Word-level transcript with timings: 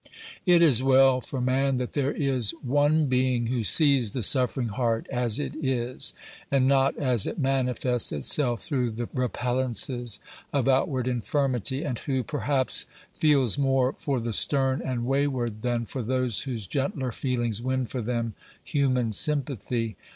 It 0.47 0.63
is 0.63 0.81
well 0.81 1.21
for 1.21 1.39
man 1.39 1.77
that 1.77 1.93
there 1.93 2.11
is 2.11 2.55
one 2.63 3.05
Being 3.05 3.45
who 3.53 3.63
sees 3.63 4.13
the 4.13 4.23
suffering 4.23 4.69
heart 4.69 5.05
as 5.11 5.37
it 5.37 5.53
is, 5.63 6.15
and 6.49 6.67
not 6.67 6.97
as 6.97 7.27
it 7.27 7.37
manifests 7.37 8.11
itself 8.11 8.63
through 8.63 8.89
the 8.93 9.09
repellances 9.13 10.19
of 10.51 10.67
outward 10.67 11.07
infirmity, 11.07 11.83
and 11.83 11.99
who, 11.99 12.23
perhaps, 12.23 12.87
feels 13.19 13.59
more 13.59 13.93
for 13.95 14.19
the 14.19 14.33
stern 14.33 14.81
and 14.83 15.05
wayward 15.05 15.61
than 15.61 15.85
for 15.85 16.01
those 16.01 16.41
whose 16.45 16.65
gentler 16.65 17.11
feelings 17.11 17.61
win 17.61 17.85
for 17.85 18.01
them 18.01 18.33
human 18.63 19.13
sympathy. 19.13 19.97